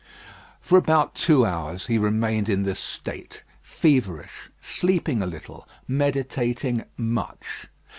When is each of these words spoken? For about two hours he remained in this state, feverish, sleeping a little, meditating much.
For 0.61 0.79
about 0.79 1.13
two 1.13 1.45
hours 1.45 1.85
he 1.85 1.99
remained 1.99 2.49
in 2.49 2.63
this 2.63 2.79
state, 2.79 3.43
feverish, 3.61 4.49
sleeping 4.59 5.21
a 5.21 5.27
little, 5.27 5.69
meditating 5.87 6.85
much. 6.97 7.67